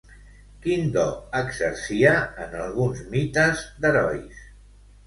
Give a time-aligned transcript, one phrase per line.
[0.63, 1.03] Quin do
[1.41, 2.15] exercia
[2.47, 4.47] en alguns mites d'herois?